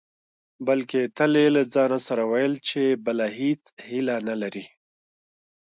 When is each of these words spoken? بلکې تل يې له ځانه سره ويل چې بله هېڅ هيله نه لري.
بلکې 0.67 1.01
تل 1.17 1.33
يې 1.41 1.47
له 1.55 1.63
ځانه 1.73 1.99
سره 2.07 2.23
ويل 2.31 2.53
چې 2.67 2.81
بله 3.05 3.25
هېڅ 3.39 3.63
هيله 3.87 4.15
نه 4.27 4.35
لري. 4.41 4.65